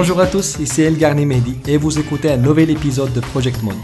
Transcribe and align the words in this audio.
Bonjour 0.00 0.18
à 0.18 0.26
tous, 0.26 0.56
ici 0.58 0.80
El 0.80 0.94
Mehdi 1.26 1.58
et 1.68 1.76
vous 1.76 1.98
écoutez 1.98 2.30
un 2.30 2.38
nouvel 2.38 2.70
épisode 2.70 3.12
de 3.12 3.20
Project 3.20 3.62
Mode. 3.62 3.76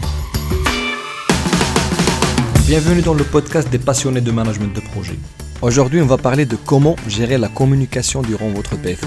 Bienvenue 2.65 3.03
dans 3.03 3.13
le 3.13 3.23
podcast 3.23 3.69
des 3.69 3.77
passionnés 3.77 4.21
de 4.21 4.31
management 4.31 4.73
de 4.73 4.79
projet. 4.79 5.13
Aujourd'hui, 5.61 6.01
on 6.01 6.07
va 6.07 6.17
parler 6.17 6.47
de 6.47 6.55
comment 6.55 6.95
gérer 7.07 7.37
la 7.37 7.49
communication 7.49 8.23
durant 8.23 8.49
votre 8.49 8.75
PFE. 8.81 9.05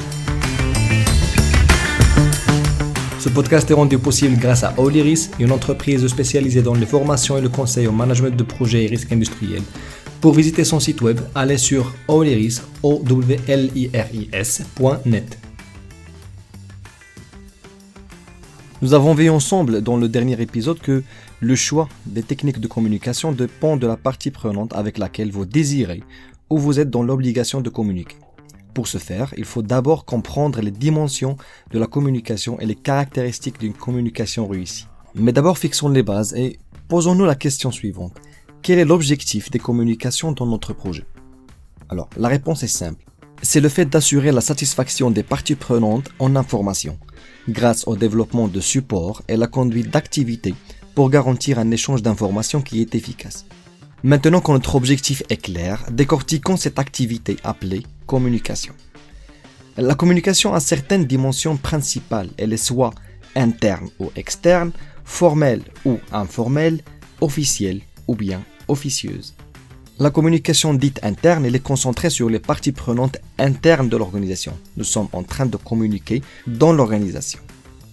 Ce 3.19 3.29
podcast 3.29 3.69
est 3.69 3.75
rendu 3.75 3.99
possible 3.99 4.37
grâce 4.37 4.63
à 4.63 4.73
Oliris, 4.77 5.31
une 5.41 5.51
entreprise 5.51 6.07
spécialisée 6.07 6.63
dans 6.63 6.75
les 6.75 6.87
formations 6.87 7.37
et 7.37 7.41
le 7.41 7.49
conseil 7.49 7.89
au 7.89 7.93
management 7.93 8.37
de 8.37 8.45
projets 8.45 8.85
et 8.85 8.87
risques 8.87 9.11
industriels. 9.11 9.65
Pour 10.21 10.33
visiter 10.33 10.63
son 10.63 10.79
site 10.79 11.03
web, 11.03 11.19
allez 11.35 11.59
sur 11.59 11.93
oliris.net. 12.07 12.81
Nous 18.83 18.95
avons 18.95 19.13
vu 19.13 19.29
ensemble 19.29 19.83
dans 19.83 19.99
le 19.99 20.09
dernier 20.09 20.41
épisode 20.41 20.79
que 20.79 21.03
le 21.41 21.55
choix 21.55 21.87
des 22.07 22.23
techniques 22.23 22.61
de 22.61 22.67
communication 22.67 23.31
dépend 23.31 23.77
de 23.77 23.87
la 23.87 23.99
partie 23.99 24.31
prenante 24.31 24.75
avec 24.75 24.97
laquelle 24.97 25.31
vous 25.31 25.45
désirez 25.45 26.03
ou 26.49 26.57
vous 26.57 26.81
êtes 26.81 26.89
dans 26.89 27.03
l'obligation 27.03 27.61
de 27.61 27.69
communiquer. 27.69 28.17
Pour 28.73 28.89
ce 28.89 28.97
faire, 28.97 29.35
il 29.37 29.45
faut 29.45 29.61
d'abord 29.61 30.07
comprendre 30.07 30.63
les 30.63 30.71
dimensions 30.71 31.37
de 31.71 31.79
la 31.79 31.87
communication 31.87 32.59
et 32.59 32.65
les 32.65 32.75
caractéristiques 32.75 33.61
d'une 33.61 33.75
communication 33.75 34.49
réussie. 34.49 34.87
Mais 35.15 35.33
d'abord 35.33 35.59
fixons 35.59 35.91
les 35.91 36.03
bases 36.03 36.33
et 36.33 36.59
posons-nous 36.89 37.27
la 37.27 37.35
question 37.35 37.71
suivante. 37.71 38.17
Quel 38.63 38.79
est 38.79 38.87
l'objectif 38.87 39.51
des 39.51 39.59
communications 39.59 40.33
dans 40.33 40.47
notre 40.47 40.73
projet? 40.73 41.05
Alors, 41.91 42.09
la 42.17 42.29
réponse 42.29 42.63
est 42.63 42.69
simple. 42.69 43.05
C'est 43.43 43.61
le 43.61 43.69
fait 43.69 43.87
d'assurer 43.87 44.33
la 44.33 44.43
satisfaction 44.43 45.11
des 45.11 45.23
parties 45.23 45.55
prenantes 45.55 46.11
en 46.19 46.37
information 46.37 46.99
grâce 47.49 47.87
au 47.87 47.97
développement 47.97 48.49
de 48.49 48.61
supports 48.61 49.23
et 49.29 49.37
la 49.37 49.47
conduite 49.47 49.91
d'activités 49.91 50.55
pour 50.95 51.11
garantir 51.11 51.59
un 51.59 51.71
échange 51.71 52.03
d'informations 52.03 52.61
qui 52.61 52.83
est 52.83 52.95
efficace. 52.95 53.47
Maintenant 54.03 54.41
que 54.41 54.53
notre 54.53 54.75
objectif 54.75 55.23
est 55.31 55.37
clair, 55.37 55.85
décortiquons 55.91 56.57
cette 56.57 56.79
activité 56.79 57.37
appelée 57.43 57.83
communication. 58.07 58.75
La 59.77 59.95
communication 59.95 60.53
a 60.53 60.61
certaines 60.61 61.07
dimensions 61.07 61.57
principales. 61.57 62.29
Elle 62.37 62.53
est 62.53 62.59
soit 62.59 62.93
interne 63.35 63.89
ou 63.99 64.11
externe, 64.17 64.73
formelle 65.05 65.63
ou 65.85 65.99
informelle, 66.13 66.83
officielle 67.21 67.81
ou 68.07 68.15
bien 68.15 68.43
officieuse. 68.69 69.35
La 70.03 70.09
communication 70.09 70.73
dite 70.73 70.99
interne, 71.03 71.45
est 71.45 71.63
concentrée 71.63 72.09
sur 72.09 72.31
les 72.31 72.39
parties 72.39 72.73
prenantes 72.73 73.19
internes 73.39 73.91
de 73.91 73.99
l'organisation. 73.99 74.55
Nous 74.79 74.85
sommes 74.85 75.09
en 75.13 75.23
train 75.23 75.45
de 75.45 75.59
communiquer 75.59 76.23
dans 76.47 76.73
l'organisation. 76.73 77.39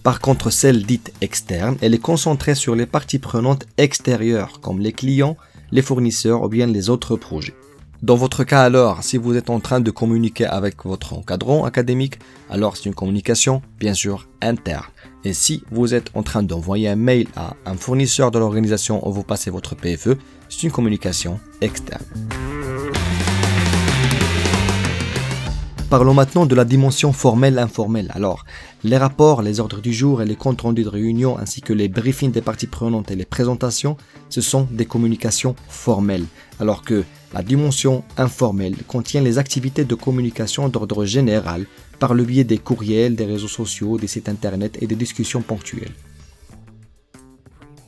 Par 0.04 0.18
contre, 0.18 0.48
celle 0.48 0.86
dite 0.86 1.12
externe, 1.20 1.76
elle 1.82 1.92
est 1.92 1.98
concentrée 1.98 2.54
sur 2.54 2.74
les 2.74 2.86
parties 2.86 3.18
prenantes 3.18 3.66
extérieures, 3.76 4.62
comme 4.62 4.80
les 4.80 4.92
clients, 4.92 5.36
les 5.70 5.82
fournisseurs 5.82 6.44
ou 6.44 6.48
bien 6.48 6.66
les 6.66 6.88
autres 6.88 7.14
projets. 7.16 7.54
Dans 8.00 8.16
votre 8.16 8.42
cas 8.42 8.62
alors, 8.62 9.02
si 9.02 9.18
vous 9.18 9.36
êtes 9.36 9.50
en 9.50 9.60
train 9.60 9.80
de 9.80 9.90
communiquer 9.90 10.46
avec 10.46 10.86
votre 10.86 11.12
encadrant 11.12 11.66
académique, 11.66 12.20
alors 12.48 12.78
c'est 12.78 12.86
une 12.86 12.94
communication 12.94 13.60
bien 13.78 13.92
sûr 13.92 14.28
interne. 14.40 14.86
Et 15.24 15.32
si 15.32 15.64
vous 15.70 15.94
êtes 15.94 16.10
en 16.14 16.22
train 16.22 16.42
d'envoyer 16.42 16.88
un 16.88 16.96
mail 16.96 17.26
à 17.34 17.54
un 17.66 17.74
fournisseur 17.74 18.30
de 18.30 18.38
l'organisation 18.38 19.06
où 19.06 19.12
vous 19.12 19.24
passez 19.24 19.50
votre 19.50 19.74
PFE, 19.74 20.16
c'est 20.48 20.62
une 20.62 20.70
communication 20.70 21.40
externe. 21.60 22.04
Parlons 25.90 26.12
maintenant 26.12 26.44
de 26.44 26.54
la 26.54 26.66
dimension 26.66 27.14
formelle-informelle. 27.14 28.12
Alors, 28.14 28.44
les 28.84 28.98
rapports, 28.98 29.40
les 29.40 29.58
ordres 29.58 29.80
du 29.80 29.94
jour 29.94 30.20
et 30.20 30.26
les 30.26 30.36
comptes 30.36 30.60
rendus 30.60 30.84
de 30.84 30.88
réunion 30.88 31.38
ainsi 31.38 31.62
que 31.62 31.72
les 31.72 31.88
briefings 31.88 32.30
des 32.30 32.42
parties 32.42 32.66
prenantes 32.66 33.10
et 33.10 33.16
les 33.16 33.24
présentations, 33.24 33.96
ce 34.28 34.42
sont 34.42 34.68
des 34.70 34.84
communications 34.84 35.56
formelles. 35.66 36.26
Alors 36.60 36.82
que 36.82 37.04
la 37.32 37.42
dimension 37.42 38.04
informelle 38.18 38.76
contient 38.86 39.22
les 39.22 39.38
activités 39.38 39.84
de 39.84 39.94
communication 39.94 40.68
d'ordre 40.68 41.06
général 41.06 41.64
par 41.98 42.14
le 42.14 42.24
biais 42.24 42.44
des 42.44 42.58
courriels, 42.58 43.16
des 43.16 43.24
réseaux 43.24 43.48
sociaux, 43.48 43.98
des 43.98 44.06
sites 44.06 44.28
internet 44.28 44.78
et 44.80 44.86
des 44.86 44.94
discussions 44.94 45.42
ponctuelles. 45.42 45.94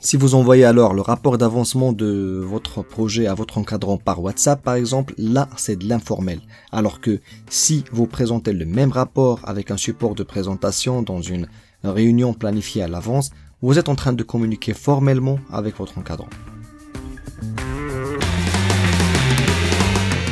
Si 0.03 0.17
vous 0.17 0.35
envoyez 0.35 0.65
alors 0.65 0.95
le 0.95 1.03
rapport 1.03 1.37
d'avancement 1.37 1.93
de 1.93 2.43
votre 2.43 2.83
projet 2.83 3.27
à 3.27 3.35
votre 3.35 3.59
encadrant 3.59 3.99
par 3.99 4.23
WhatsApp 4.23 4.63
par 4.63 4.75
exemple, 4.75 5.13
là 5.19 5.49
c'est 5.59 5.77
de 5.77 5.87
l'informel. 5.87 6.41
Alors 6.73 7.03
que 7.03 7.21
si 7.51 7.85
vous 7.93 8.07
présentez 8.07 8.55
le 8.55 8.65
même 8.65 8.93
rapport 8.93 9.41
avec 9.45 9.71
un 9.71 9.77
support 9.77 10.15
de 10.15 10.23
présentation 10.23 11.03
dans 11.03 11.21
une 11.21 11.49
réunion 11.85 12.33
planifiée 12.33 12.83
à 12.83 12.89
l'avance, 12.89 13.31
vous 13.61 13.79
êtes 13.79 13.91
en 13.91 13.95
train 13.95 14.15
de 14.15 14.23
communiquer 14.23 14.73
formellement 14.73 15.39
avec 15.53 15.77
votre 15.77 15.99
encadrant. 15.99 16.31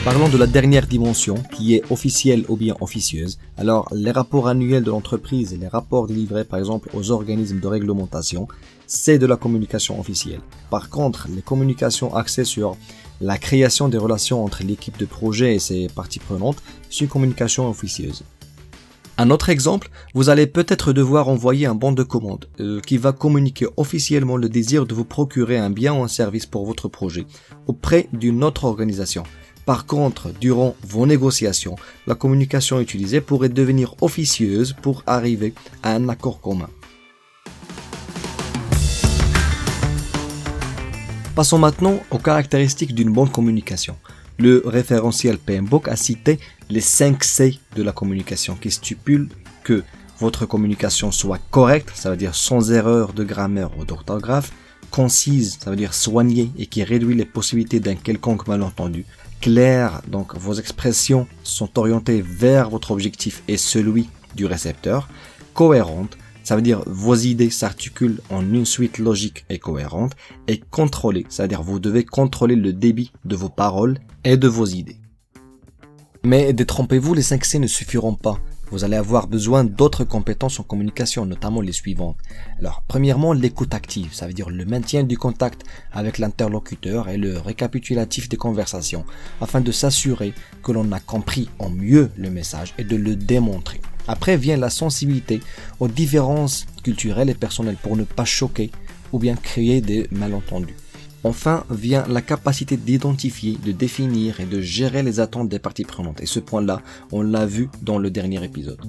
Parlons 0.04 0.28
de 0.28 0.38
la 0.38 0.46
dernière 0.46 0.86
dimension, 0.86 1.34
qui 1.52 1.74
est 1.74 1.82
officielle 1.90 2.44
ou 2.48 2.56
bien 2.56 2.74
officieuse. 2.80 3.38
Alors, 3.56 3.88
les 3.92 4.10
rapports 4.10 4.48
annuels 4.48 4.84
de 4.84 4.90
l'entreprise 4.90 5.52
et 5.52 5.58
les 5.58 5.68
rapports 5.68 6.06
délivrés 6.06 6.44
par 6.44 6.58
exemple 6.58 6.88
aux 6.94 7.10
organismes 7.10 7.60
de 7.60 7.66
réglementation, 7.66 8.48
c'est 8.86 9.18
de 9.18 9.26
la 9.26 9.36
communication 9.36 10.00
officielle. 10.00 10.40
Par 10.70 10.88
contre, 10.88 11.28
les 11.34 11.42
communications 11.42 12.14
axées 12.14 12.44
sur 12.44 12.76
la 13.20 13.36
création 13.36 13.88
des 13.88 13.98
relations 13.98 14.44
entre 14.44 14.62
l'équipe 14.62 14.96
de 14.98 15.04
projet 15.04 15.56
et 15.56 15.58
ses 15.58 15.88
parties 15.88 16.20
prenantes, 16.20 16.62
c'est 16.88 17.00
une 17.00 17.08
communication 17.08 17.68
officieuse. 17.68 18.22
Un 19.20 19.30
autre 19.30 19.48
exemple, 19.48 19.90
vous 20.14 20.28
allez 20.28 20.46
peut-être 20.46 20.92
devoir 20.92 21.28
envoyer 21.28 21.66
un 21.66 21.74
bon 21.74 21.90
de 21.90 22.04
commande 22.04 22.44
euh, 22.60 22.80
qui 22.80 22.98
va 22.98 23.10
communiquer 23.10 23.66
officiellement 23.76 24.36
le 24.36 24.48
désir 24.48 24.86
de 24.86 24.94
vous 24.94 25.04
procurer 25.04 25.58
un 25.58 25.70
bien 25.70 25.92
ou 25.92 26.04
un 26.04 26.08
service 26.08 26.46
pour 26.46 26.64
votre 26.64 26.86
projet 26.86 27.26
auprès 27.66 28.08
d'une 28.12 28.44
autre 28.44 28.64
organisation. 28.64 29.24
Par 29.68 29.84
contre, 29.84 30.30
durant 30.40 30.74
vos 30.82 31.04
négociations, 31.04 31.76
la 32.06 32.14
communication 32.14 32.80
utilisée 32.80 33.20
pourrait 33.20 33.50
devenir 33.50 33.96
officieuse 34.00 34.74
pour 34.80 35.02
arriver 35.06 35.52
à 35.82 35.92
un 35.92 36.08
accord 36.08 36.40
commun. 36.40 36.70
Passons 41.36 41.58
maintenant 41.58 42.00
aux 42.10 42.18
caractéristiques 42.18 42.94
d'une 42.94 43.12
bonne 43.12 43.28
communication. 43.28 43.94
Le 44.38 44.62
référentiel 44.64 45.36
PMBOK 45.36 45.88
a 45.88 45.96
cité 45.96 46.38
les 46.70 46.80
5 46.80 47.22
C 47.22 47.58
de 47.76 47.82
la 47.82 47.92
communication 47.92 48.54
qui 48.54 48.70
stipulent 48.70 49.28
que 49.64 49.82
votre 50.18 50.46
communication 50.46 51.12
soit 51.12 51.42
correcte, 51.50 51.90
ça 51.94 52.08
veut 52.08 52.16
dire 52.16 52.34
sans 52.34 52.72
erreur 52.72 53.12
de 53.12 53.22
grammaire 53.22 53.76
ou 53.78 53.84
d'orthographe, 53.84 54.50
concise, 54.90 55.58
ça 55.60 55.68
veut 55.68 55.76
dire 55.76 55.92
soignée 55.92 56.50
et 56.56 56.64
qui 56.64 56.82
réduit 56.84 57.14
les 57.14 57.26
possibilités 57.26 57.80
d'un 57.80 57.96
quelconque 57.96 58.48
malentendu, 58.48 59.04
clair, 59.40 60.02
donc 60.08 60.36
vos 60.36 60.54
expressions 60.54 61.26
sont 61.42 61.78
orientées 61.78 62.22
vers 62.22 62.70
votre 62.70 62.90
objectif 62.90 63.42
et 63.48 63.56
celui 63.56 64.08
du 64.34 64.46
récepteur, 64.46 65.08
cohérente, 65.54 66.16
ça 66.44 66.56
veut 66.56 66.62
dire 66.62 66.82
vos 66.86 67.14
idées 67.14 67.50
s'articulent 67.50 68.20
en 68.30 68.40
une 68.40 68.64
suite 68.64 68.98
logique 68.98 69.44
et 69.50 69.58
cohérente, 69.58 70.12
et 70.46 70.58
contrôlée, 70.58 71.26
c'est-à-dire 71.28 71.62
vous 71.62 71.78
devez 71.78 72.04
contrôler 72.04 72.56
le 72.56 72.72
débit 72.72 73.12
de 73.24 73.36
vos 73.36 73.50
paroles 73.50 73.98
et 74.24 74.36
de 74.36 74.48
vos 74.48 74.66
idées. 74.66 74.98
Mais 76.24 76.52
détrompez-vous, 76.52 77.14
les 77.14 77.22
5 77.22 77.44
C 77.44 77.58
ne 77.58 77.66
suffiront 77.66 78.14
pas. 78.14 78.38
Vous 78.70 78.84
allez 78.84 78.96
avoir 78.96 79.28
besoin 79.28 79.64
d'autres 79.64 80.04
compétences 80.04 80.60
en 80.60 80.62
communication, 80.62 81.24
notamment 81.24 81.62
les 81.62 81.72
suivantes. 81.72 82.16
Alors, 82.58 82.82
premièrement, 82.86 83.32
l'écoute 83.32 83.72
active, 83.72 84.12
ça 84.12 84.26
veut 84.26 84.34
dire 84.34 84.50
le 84.50 84.66
maintien 84.66 85.04
du 85.04 85.16
contact 85.16 85.64
avec 85.90 86.18
l'interlocuteur 86.18 87.08
et 87.08 87.16
le 87.16 87.38
récapitulatif 87.38 88.28
des 88.28 88.36
conversations, 88.36 89.04
afin 89.40 89.62
de 89.62 89.72
s'assurer 89.72 90.34
que 90.62 90.72
l'on 90.72 90.92
a 90.92 91.00
compris 91.00 91.48
en 91.58 91.70
mieux 91.70 92.10
le 92.18 92.30
message 92.30 92.74
et 92.76 92.84
de 92.84 92.96
le 92.96 93.16
démontrer. 93.16 93.80
Après 94.06 94.36
vient 94.36 94.56
la 94.56 94.70
sensibilité 94.70 95.40
aux 95.80 95.88
différences 95.88 96.66
culturelles 96.82 97.30
et 97.30 97.34
personnelles 97.34 97.76
pour 97.82 97.96
ne 97.96 98.04
pas 98.04 98.24
choquer 98.24 98.70
ou 99.12 99.18
bien 99.18 99.36
créer 99.36 99.80
des 99.80 100.08
malentendus. 100.10 100.76
Enfin 101.24 101.64
vient 101.70 102.04
la 102.08 102.22
capacité 102.22 102.76
d'identifier, 102.76 103.58
de 103.64 103.72
définir 103.72 104.40
et 104.40 104.46
de 104.46 104.60
gérer 104.60 105.02
les 105.02 105.20
attentes 105.20 105.48
des 105.48 105.58
parties 105.58 105.84
prenantes. 105.84 106.20
Et 106.20 106.26
ce 106.26 106.38
point-là, 106.38 106.80
on 107.10 107.22
l'a 107.22 107.44
vu 107.44 107.68
dans 107.82 107.98
le 107.98 108.10
dernier 108.10 108.42
épisode. 108.44 108.80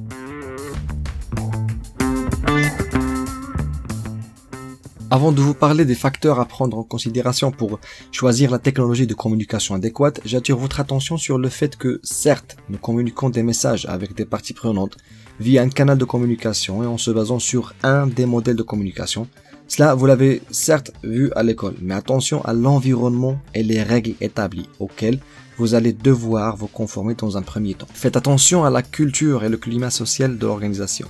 Avant 5.12 5.31
de 5.31 5.42
vous 5.42 5.56
parler 5.56 5.86
des 5.86 5.96
facteurs 5.96 6.40
à 6.40 6.46
prendre 6.46 6.78
en 6.78 6.84
considération 6.84 7.50
pour 7.50 7.80
choisir 8.12 8.52
la 8.52 8.60
technologie 8.60 9.08
de 9.08 9.16
communication 9.16 9.74
adéquate, 9.74 10.22
j'attire 10.24 10.56
votre 10.56 10.80
attention 10.80 11.18
sur 11.18 11.40
le 11.40 11.50
fait 11.50 11.76
que, 11.76 12.00
certes, 12.04 12.58
nous 12.70 12.78
communiquons 12.78 13.31
des 13.31 13.42
messages 13.42 13.88
avec 13.88 14.14
des 14.14 14.26
parties 14.26 14.54
prenantes 14.54 14.98
via 15.40 15.64
un 15.64 15.70
canal 15.70 15.98
de 15.98 16.06
communication 16.06 16.84
et 16.84 16.86
en 16.86 17.00
se 17.00 17.10
basant 17.10 17.40
sur 17.40 17.74
un 17.81 18.06
des 18.06 18.28
modèles 18.28 18.56
de 18.56 18.62
communication, 18.62 19.28
cela, 19.69 19.95
vous 19.95 20.07
l'avez 20.07 20.42
certes 20.51 20.92
vu 21.04 21.31
à 21.36 21.44
l'école, 21.44 21.75
mais 21.81 21.94
attention 21.94 22.44
à 22.44 22.54
l'environnement 22.54 23.39
et 23.54 23.63
les 23.63 23.81
règles 23.81 24.16
établies 24.19 24.68
auxquelles 24.80 25.19
vous 25.57 25.75
allez 25.75 25.94
devoir 25.94 26.57
vous 26.57 26.68
conformer 26.68 27.13
dans 27.13 27.38
un 27.38 27.42
premier 27.44 27.75
temps. 27.75 27.88
Faites 27.94 28.18
attention 28.18 28.66
à 28.66 28.69
la 28.69 28.81
culture 28.81 29.44
et 29.44 29.50
le 29.50 29.57
climat 29.57 29.92
social 29.92 30.38
de 30.38 30.45
l'organisation. 30.45 31.07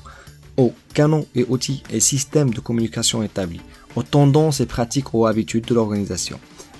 aux 0.59 0.73
canons 0.93 1.25
et 1.35 1.45
outils 1.47 1.83
et 1.89 2.01
systèmes 2.01 2.53
de 2.53 2.59
communication 2.59 3.23
établis, 3.23 3.61
aux 3.95 4.03
tendances 4.03 4.59
et 4.59 4.65
pratiques 4.65 5.13
ou 5.13 5.25
habitudes 5.25 5.65
de 5.65 5.73
l'organisation, 5.73 6.37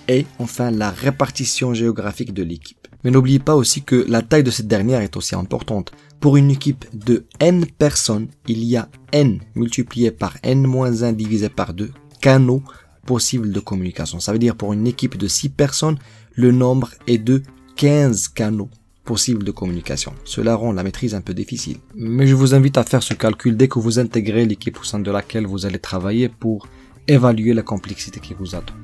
et 0.10 0.26
enfin 0.38 0.70
la 0.70 0.92
répartition 0.92 1.74
géographique 1.74 2.34
de 2.34 2.44
l'équipe. 2.44 2.88
Mais 3.04 3.12
n'oubliez 3.12 3.40
pas 3.40 3.56
aussi 3.56 3.82
que 3.84 4.06
la 4.10 4.22
taille 4.22 4.44
de 4.44 4.52
cette 4.52 4.68
dernière 4.68 5.00
est 5.00 5.16
aussi 5.16 5.34
importante. 5.34 5.94
Pour 6.20 6.36
une 6.36 6.52
équipe 6.52 6.86
de 6.94 7.26
n 7.40 7.66
personnes, 7.66 8.28
il 8.46 8.64
y 8.66 8.76
a 8.76 8.90
n 9.14 9.40
multiplié 9.56 10.12
par 10.12 10.36
n-1 10.44 11.16
divisé 11.16 11.48
par 11.48 11.74
2 11.74 11.92
canaux 12.20 12.62
possibles 13.06 13.54
de 13.54 13.60
communication. 13.62 14.20
Ça 14.20 14.34
veut 14.34 14.40
dire 14.40 14.58
pour 14.58 14.74
une 14.74 14.86
équipe 14.86 15.18
de 15.18 15.28
6 15.28 15.50
personnes, 15.50 15.98
le 16.34 16.52
nombre 16.52 16.92
est 17.08 17.20
de 17.20 17.42
15 17.78 18.28
canaux 18.30 18.70
possibles 19.06 19.46
de 19.46 19.52
communication. 19.52 20.14
Cela 20.26 20.56
rend 20.56 20.74
la 20.74 20.84
maîtrise 20.84 21.16
un 21.16 21.22
peu 21.22 21.34
difficile. 21.34 21.78
Mais 21.96 22.28
je 22.28 22.36
vous 22.36 22.54
invite 22.54 22.78
à 22.78 22.84
faire 22.84 23.02
ce 23.02 23.14
calcul 23.14 23.56
dès 23.56 23.70
que 23.70 23.80
vous 23.80 23.98
intégrez 23.98 24.46
l'équipe 24.46 24.78
au 24.80 24.84
sein 24.84 25.00
de 25.00 25.12
laquelle 25.12 25.48
vous 25.48 25.66
allez 25.66 25.80
travailler 25.80 26.28
pour 26.28 26.68
évaluer 27.08 27.54
la 27.54 27.64
complexité 27.64 28.20
qui 28.20 28.34
vous 28.34 28.56
attend. 28.56 28.76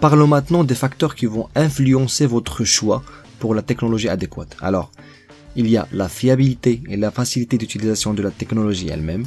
Parlons 0.00 0.26
maintenant 0.26 0.62
des 0.62 0.74
facteurs 0.74 1.14
qui 1.14 1.26
vont 1.26 1.48
influencer 1.54 2.26
votre 2.26 2.64
choix 2.64 3.02
pour 3.38 3.54
la 3.54 3.62
technologie 3.62 4.08
adéquate. 4.08 4.56
Alors, 4.60 4.92
il 5.56 5.68
y 5.68 5.78
a 5.78 5.88
la 5.90 6.08
fiabilité 6.08 6.82
et 6.88 6.96
la 6.96 7.10
facilité 7.10 7.56
d'utilisation 7.56 8.12
de 8.12 8.22
la 8.22 8.30
technologie 8.30 8.88
elle-même, 8.88 9.26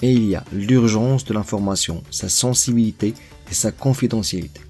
et 0.00 0.10
il 0.10 0.24
y 0.24 0.34
a 0.34 0.44
l'urgence 0.52 1.24
de 1.26 1.34
l'information, 1.34 2.02
sa 2.10 2.28
sensibilité 2.28 3.14
et 3.50 3.54
sa 3.54 3.70
confidentialité. 3.70 4.60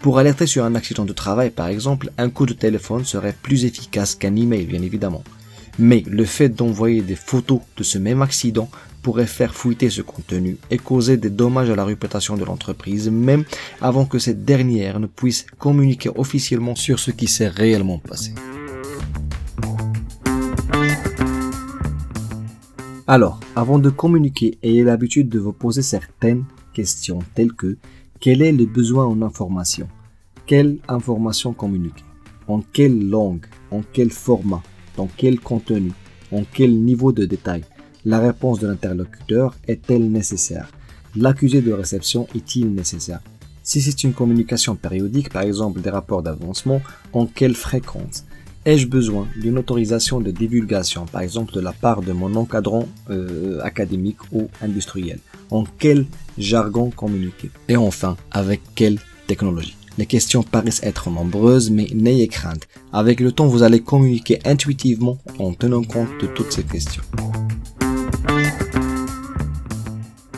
Pour 0.00 0.18
alerter 0.18 0.46
sur 0.46 0.64
un 0.64 0.74
accident 0.74 1.04
de 1.04 1.12
travail, 1.12 1.50
par 1.50 1.68
exemple, 1.68 2.10
un 2.16 2.30
coup 2.30 2.46
de 2.46 2.54
téléphone 2.54 3.04
serait 3.04 3.36
plus 3.42 3.66
efficace 3.66 4.14
qu'un 4.14 4.36
email, 4.36 4.64
bien 4.64 4.82
évidemment. 4.82 5.22
Mais 5.78 6.02
le 6.06 6.24
fait 6.24 6.48
d'envoyer 6.48 7.02
des 7.02 7.14
photos 7.14 7.60
de 7.76 7.82
ce 7.84 7.98
même 7.98 8.22
accident 8.22 8.68
pourrait 9.02 9.26
faire 9.26 9.54
fuiter 9.54 9.90
ce 9.90 10.02
contenu 10.02 10.58
et 10.70 10.78
causer 10.78 11.16
des 11.16 11.30
dommages 11.30 11.70
à 11.70 11.76
la 11.76 11.84
réputation 11.84 12.36
de 12.36 12.44
l'entreprise 12.44 13.08
même 13.10 13.44
avant 13.80 14.04
que 14.04 14.18
cette 14.18 14.44
dernière 14.44 14.98
ne 14.98 15.06
puisse 15.06 15.46
communiquer 15.58 16.10
officiellement 16.14 16.74
sur 16.74 16.98
ce 16.98 17.12
qui 17.12 17.28
s'est 17.28 17.48
réellement 17.48 17.98
passé. 17.98 18.34
Alors, 23.06 23.40
avant 23.56 23.78
de 23.78 23.88
communiquer, 23.88 24.58
ayez 24.62 24.84
l'habitude 24.84 25.30
de 25.30 25.38
vous 25.38 25.54
poser 25.54 25.80
certaines 25.80 26.44
questions 26.74 27.20
telles 27.34 27.52
que 27.52 27.78
quel 28.20 28.42
est 28.42 28.52
le 28.52 28.66
besoin 28.66 29.06
en 29.06 29.22
information? 29.22 29.88
Quelle 30.44 30.78
information 30.88 31.52
communiquer? 31.52 32.04
En 32.48 32.60
quelle 32.60 33.08
langue? 33.08 33.46
En 33.70 33.82
quel 33.92 34.10
format? 34.10 34.62
Dans 34.98 35.08
quel 35.16 35.38
contenu 35.38 35.92
En 36.32 36.42
quel 36.42 36.76
niveau 36.76 37.12
de 37.12 37.24
détail 37.24 37.62
la 38.04 38.18
réponse 38.18 38.58
de 38.58 38.66
l'interlocuteur 38.66 39.54
est-elle 39.68 40.10
nécessaire? 40.10 40.70
L'accusé 41.14 41.62
de 41.62 41.72
réception 41.72 42.26
est-il 42.34 42.74
nécessaire? 42.74 43.20
Si 43.62 43.80
c'est 43.80 44.02
une 44.02 44.12
communication 44.12 44.74
périodique, 44.74 45.32
par 45.32 45.42
exemple 45.42 45.80
des 45.80 45.90
rapports 45.90 46.22
d'avancement, 46.22 46.80
en 47.12 47.26
quelle 47.26 47.54
fréquence? 47.54 48.24
Ai-je 48.64 48.88
besoin 48.88 49.28
d'une 49.40 49.58
autorisation 49.58 50.20
de 50.20 50.32
divulgation, 50.32 51.06
par 51.06 51.20
exemple 51.20 51.52
de 51.52 51.60
la 51.60 51.72
part 51.72 52.02
de 52.02 52.12
mon 52.12 52.34
encadrant 52.34 52.88
euh, 53.10 53.60
académique 53.62 54.32
ou 54.32 54.48
industriel? 54.62 55.20
En 55.50 55.64
quel 55.78 56.06
jargon 56.38 56.90
communiquer? 56.90 57.50
Et 57.68 57.76
enfin, 57.76 58.16
avec 58.32 58.62
quelle 58.74 58.98
technologie? 59.28 59.77
Les 59.98 60.06
questions 60.06 60.44
paraissent 60.44 60.82
être 60.84 61.10
nombreuses, 61.10 61.70
mais 61.70 61.88
n'ayez 61.92 62.28
crainte. 62.28 62.68
Avec 62.92 63.18
le 63.18 63.32
temps, 63.32 63.48
vous 63.48 63.64
allez 63.64 63.80
communiquer 63.80 64.38
intuitivement 64.44 65.18
en 65.40 65.52
tenant 65.52 65.82
compte 65.82 66.08
de 66.20 66.28
toutes 66.28 66.52
ces 66.52 66.62
questions. 66.62 67.02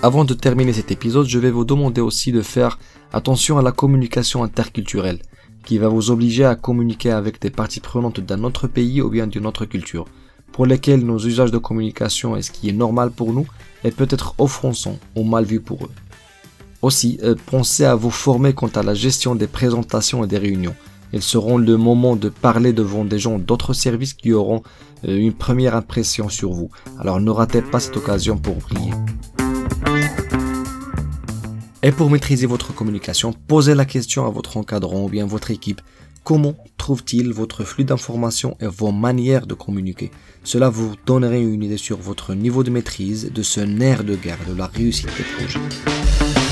Avant 0.02 0.24
de 0.24 0.32
terminer 0.32 0.72
cet 0.72 0.90
épisode, 0.90 1.28
je 1.28 1.38
vais 1.38 1.50
vous 1.50 1.66
demander 1.66 2.00
aussi 2.00 2.32
de 2.32 2.40
faire 2.40 2.78
attention 3.12 3.58
à 3.58 3.62
la 3.62 3.70
communication 3.70 4.42
interculturelle, 4.42 5.18
qui 5.66 5.76
va 5.76 5.88
vous 5.88 6.10
obliger 6.10 6.46
à 6.46 6.54
communiquer 6.54 7.10
avec 7.10 7.38
des 7.38 7.50
parties 7.50 7.80
prenantes 7.80 8.20
d'un 8.20 8.44
autre 8.44 8.66
pays 8.66 9.02
ou 9.02 9.10
bien 9.10 9.26
d'une 9.26 9.46
autre 9.46 9.66
culture, 9.66 10.06
pour 10.52 10.64
lesquelles 10.64 11.04
nos 11.04 11.18
usages 11.18 11.50
de 11.50 11.58
communication 11.58 12.34
et 12.34 12.40
ce 12.40 12.50
qui 12.50 12.70
est 12.70 12.72
normal 12.72 13.10
pour 13.10 13.34
nous 13.34 13.46
est 13.84 13.94
peut-être 13.94 14.34
offensant 14.38 14.98
ou 15.16 15.22
mal 15.22 15.44
vu 15.44 15.60
pour 15.60 15.84
eux. 15.84 15.90
Aussi, 16.82 17.18
euh, 17.22 17.34
pensez 17.46 17.84
à 17.84 17.94
vous 17.94 18.10
former 18.10 18.54
quant 18.54 18.68
à 18.68 18.82
la 18.82 18.94
gestion 18.94 19.34
des 19.34 19.46
présentations 19.46 20.24
et 20.24 20.26
des 20.26 20.38
réunions. 20.38 20.74
Ils 21.12 21.22
seront 21.22 21.58
le 21.58 21.76
moment 21.76 22.16
de 22.16 22.28
parler 22.28 22.72
devant 22.72 23.04
des 23.04 23.18
gens 23.18 23.38
d'autres 23.38 23.74
services 23.74 24.14
qui 24.14 24.32
auront 24.32 24.62
euh, 25.04 25.16
une 25.16 25.34
première 25.34 25.76
impression 25.76 26.28
sur 26.30 26.52
vous. 26.52 26.70
Alors 26.98 27.20
ne 27.20 27.30
ratez 27.30 27.60
pas 27.60 27.80
cette 27.80 27.96
occasion 27.96 28.38
pour 28.38 28.56
briller. 28.56 28.92
Et 31.82 31.92
pour 31.92 32.10
maîtriser 32.10 32.46
votre 32.46 32.74
communication, 32.74 33.34
posez 33.48 33.74
la 33.74 33.84
question 33.84 34.26
à 34.26 34.30
votre 34.30 34.56
encadrant 34.56 35.04
ou 35.04 35.08
bien 35.08 35.26
votre 35.26 35.50
équipe. 35.50 35.80
Comment 36.24 36.54
trouve-t-il 36.76 37.32
votre 37.32 37.64
flux 37.64 37.84
d'informations 37.84 38.56
et 38.60 38.66
vos 38.66 38.92
manières 38.92 39.46
de 39.46 39.54
communiquer? 39.54 40.10
Cela 40.44 40.68
vous 40.68 40.94
donnerait 41.06 41.42
une 41.42 41.62
idée 41.62 41.78
sur 41.78 41.98
votre 41.98 42.34
niveau 42.34 42.62
de 42.62 42.70
maîtrise 42.70 43.32
de 43.32 43.42
ce 43.42 43.60
nerf 43.60 44.04
de 44.04 44.14
guerre 44.14 44.38
de 44.48 44.54
la 44.54 44.66
réussite 44.66 45.08
des 45.16 45.24
projets. 45.24 46.49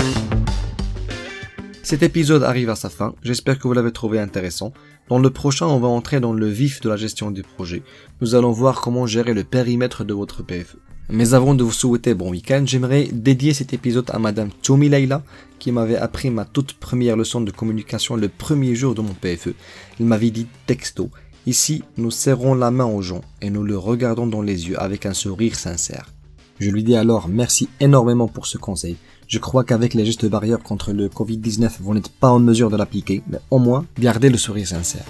Cet 1.89 2.03
épisode 2.03 2.43
arrive 2.43 2.69
à 2.69 2.77
sa 2.77 2.91
fin, 2.91 3.15
j'espère 3.23 3.59
que 3.59 3.67
vous 3.67 3.73
l'avez 3.73 3.93
trouvé 3.93 4.21
intéressant. 4.21 4.75
Dans 5.09 5.19
le 5.19 5.31
prochain, 5.31 5.65
on 5.65 5.81
va 5.81 5.89
entrer 5.89 6.21
dans 6.21 6.35
le 6.35 6.47
vif 6.47 6.83
de 6.83 6.91
la 6.91 6.99
gestion 6.99 7.31
du 7.31 7.43
projet. 7.43 7.83
Nous 8.21 8.35
allons 8.35 8.53
voir 8.53 8.83
comment 8.83 9.07
gérer 9.07 9.33
le 9.33 9.43
périmètre 9.43 10.05
de 10.05 10.13
votre 10.13 10.43
PFE. 10.43 10.77
Mais 11.09 11.33
avant 11.33 11.55
de 11.55 11.65
vous 11.65 11.73
souhaiter 11.73 12.13
bon 12.13 12.29
week-end, 12.29 12.63
j'aimerais 12.67 13.09
dédier 13.11 13.55
cet 13.55 13.73
épisode 13.73 14.11
à 14.11 14.19
Madame 14.19 14.51
Tomi 14.61 14.91
Leila, 14.91 15.23
qui 15.59 15.73
m'avait 15.73 15.97
appris 15.97 16.29
ma 16.29 16.45
toute 16.45 16.75
première 16.75 17.17
leçon 17.17 17.41
de 17.41 17.51
communication 17.51 18.17
le 18.17 18.29
premier 18.29 18.75
jour 18.75 18.95
de 18.95 19.01
mon 19.01 19.15
PFE. 19.15 19.55
Il 19.99 20.05
m'avait 20.05 20.31
dit 20.31 20.47
texto. 20.67 21.09
Ici, 21.47 21.85
nous 21.97 22.11
serrons 22.11 22.55
la 22.55 22.71
main 22.71 22.85
aux 22.85 23.01
gens 23.01 23.23
et 23.41 23.49
nous 23.49 23.63
le 23.65 23.79
regardons 23.79 24.27
dans 24.27 24.43
les 24.43 24.69
yeux 24.69 24.79
avec 24.79 25.07
un 25.07 25.15
sourire 25.15 25.55
sincère. 25.55 26.13
Je 26.59 26.71
lui 26.71 26.83
dis 26.83 26.97
alors 26.97 27.29
merci 27.29 27.69
énormément 27.81 28.29
pour 28.29 28.47
ce 28.47 28.59
conseil. 28.59 28.97
Je 29.27 29.39
crois 29.39 29.65
qu'avec 29.65 29.95
les 29.95 30.07
gestes 30.07 30.27
barrières 30.27 30.63
contre 30.63 30.93
le 30.93 31.09
Covid-19, 31.09 31.71
vous 31.81 31.95
n'êtes 31.95 32.09
pas 32.09 32.31
en 32.31 32.39
mesure 32.39 32.71
de 32.71 32.77
l'appliquer, 32.77 33.23
mais 33.29 33.39
au 33.51 33.59
moins, 33.59 33.85
gardez 33.99 34.31
le 34.31 34.39
sourire 34.39 34.67
sincère. 34.67 35.05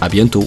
À 0.00 0.08
bientôt! 0.08 0.44